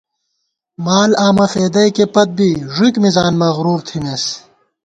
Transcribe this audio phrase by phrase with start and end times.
[0.85, 4.23] مال آمہ فېدَئیکےپت بی ݫُوئیک مِزان مغرور تھِمېس